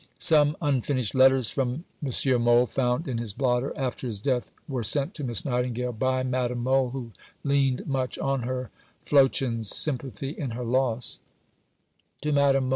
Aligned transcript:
Some 0.17 0.57
unfinished 0.63 1.13
letters 1.13 1.51
from 1.51 1.83
M. 2.03 2.11
Mohl, 2.41 2.65
found 2.65 3.07
in 3.07 3.19
his 3.19 3.33
blotter 3.33 3.71
after 3.77 4.07
his 4.07 4.19
death, 4.19 4.51
were 4.67 4.81
sent 4.81 5.13
to 5.13 5.23
Miss 5.23 5.45
Nightingale 5.45 5.91
by 5.91 6.23
Madame 6.23 6.63
Mohl, 6.63 6.89
who 6.89 7.11
leaned 7.43 7.85
much 7.85 8.17
on 8.17 8.41
her 8.41 8.71
"Flochen's" 9.05 9.69
sympathy 9.69 10.31
in 10.31 10.49
her 10.57 10.65
loss: 10.65 11.19
(_To 12.23 12.33
Madame 12.33 12.63
Mohl. 12.69 12.69